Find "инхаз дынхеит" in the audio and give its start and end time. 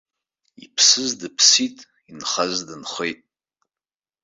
2.09-3.19